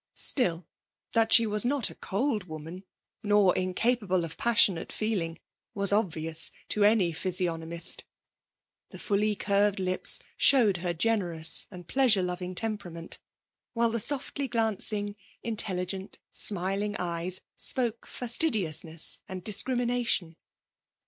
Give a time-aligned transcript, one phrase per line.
[0.15, 0.65] Still,
[1.13, 2.85] that she was not a cold woman,
[3.21, 5.37] not incapable of passionate feeling,
[5.75, 8.03] was obvious to any physiognomist;
[8.89, 13.19] the fully curved lips showed her generous and pleasure loving temperament,
[13.73, 20.35] while the softly glancing, intelligent, smiling eyes spoke fastidiousness and discrimination.